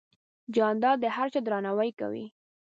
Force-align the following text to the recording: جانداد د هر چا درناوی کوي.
جانداد 0.55 0.97
د 1.01 1.05
هر 1.15 1.27
چا 1.33 1.39
درناوی 1.45 1.91
کوي. 1.99 2.25